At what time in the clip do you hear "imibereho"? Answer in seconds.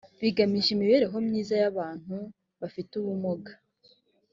0.75-1.17